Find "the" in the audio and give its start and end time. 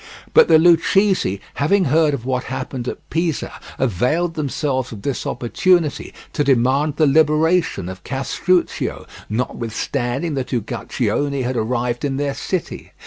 0.47-0.57, 6.95-7.05